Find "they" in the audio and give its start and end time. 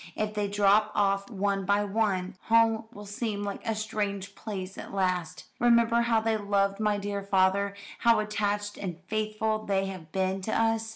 0.33-0.47, 6.19-6.37, 9.63-9.85